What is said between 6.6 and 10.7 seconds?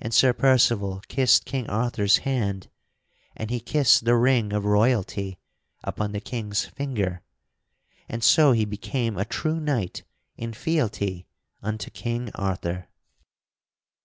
finger, and so he became a true knight in